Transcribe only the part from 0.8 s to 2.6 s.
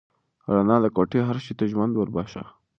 د کوټې هر شی ته ژوند ور وباښه.